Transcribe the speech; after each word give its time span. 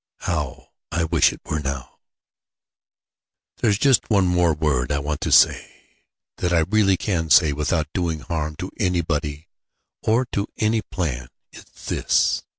How 0.21 0.69
I 0.91 1.03
wish 1.03 1.31
it 1.31 1.41
were 1.45 1.59
now! 1.59 1.99
"There's 3.57 3.77
just 3.77 4.09
one 4.09 4.25
more 4.25 4.51
word 4.55 4.91
I 4.91 4.97
want 4.97 5.21
to 5.21 5.31
say, 5.31 5.69
that 6.37 6.51
I 6.51 6.61
really 6.71 6.97
can 6.97 7.29
say 7.29 7.53
without 7.53 7.85
doing 7.93 8.21
harm 8.21 8.55
to 8.55 8.71
anybody 8.79 9.47
or 10.01 10.25
to 10.31 10.47
any 10.57 10.81
plan. 10.81 11.27
It's 11.51 11.85
this. 11.85 12.41